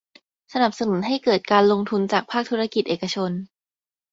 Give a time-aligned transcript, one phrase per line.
[0.53, 3.31] สนับสนุนให้เกิดการลงทุนจากภาคธุรกิจเอกชน